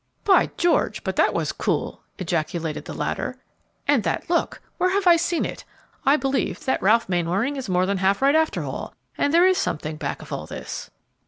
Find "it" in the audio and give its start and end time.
5.45-5.63